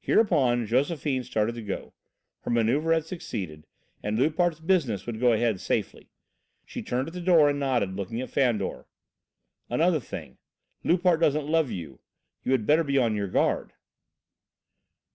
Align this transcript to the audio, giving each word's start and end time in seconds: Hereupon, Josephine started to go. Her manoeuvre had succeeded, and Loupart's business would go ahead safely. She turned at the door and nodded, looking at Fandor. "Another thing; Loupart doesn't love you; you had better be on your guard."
Hereupon, 0.00 0.66
Josephine 0.66 1.24
started 1.24 1.54
to 1.54 1.62
go. 1.62 1.94
Her 2.40 2.50
manoeuvre 2.50 2.92
had 2.92 3.06
succeeded, 3.06 3.66
and 4.02 4.18
Loupart's 4.18 4.60
business 4.60 5.06
would 5.06 5.18
go 5.18 5.32
ahead 5.32 5.60
safely. 5.62 6.10
She 6.66 6.82
turned 6.82 7.08
at 7.08 7.14
the 7.14 7.22
door 7.22 7.48
and 7.48 7.58
nodded, 7.58 7.94
looking 7.96 8.20
at 8.20 8.28
Fandor. 8.28 8.84
"Another 9.70 9.98
thing; 9.98 10.36
Loupart 10.84 11.20
doesn't 11.20 11.46
love 11.48 11.70
you; 11.70 12.00
you 12.44 12.52
had 12.52 12.66
better 12.66 12.84
be 12.84 12.98
on 12.98 13.16
your 13.16 13.28
guard." 13.28 13.72